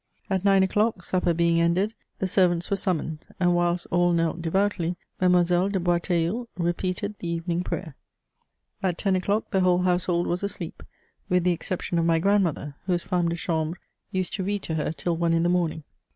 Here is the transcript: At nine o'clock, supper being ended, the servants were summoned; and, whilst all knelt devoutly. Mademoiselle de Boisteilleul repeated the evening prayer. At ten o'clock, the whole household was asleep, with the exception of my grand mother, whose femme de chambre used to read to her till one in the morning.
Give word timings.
At 0.31 0.43
nine 0.43 0.63
o'clock, 0.63 1.03
supper 1.03 1.31
being 1.31 1.61
ended, 1.61 1.93
the 2.17 2.25
servants 2.25 2.71
were 2.71 2.75
summoned; 2.75 3.23
and, 3.39 3.53
whilst 3.53 3.85
all 3.91 4.13
knelt 4.13 4.41
devoutly. 4.41 4.95
Mademoiselle 5.19 5.69
de 5.69 5.79
Boisteilleul 5.79 6.47
repeated 6.57 7.13
the 7.19 7.27
evening 7.27 7.61
prayer. 7.61 7.95
At 8.81 8.97
ten 8.97 9.15
o'clock, 9.15 9.51
the 9.51 9.61
whole 9.61 9.83
household 9.83 10.25
was 10.25 10.41
asleep, 10.41 10.81
with 11.29 11.43
the 11.43 11.51
exception 11.51 11.99
of 11.99 12.05
my 12.05 12.17
grand 12.17 12.43
mother, 12.43 12.73
whose 12.87 13.03
femme 13.03 13.29
de 13.29 13.35
chambre 13.35 13.77
used 14.09 14.33
to 14.33 14.43
read 14.43 14.63
to 14.63 14.73
her 14.73 14.91
till 14.91 15.15
one 15.17 15.33
in 15.33 15.43
the 15.43 15.49
morning. 15.49 15.83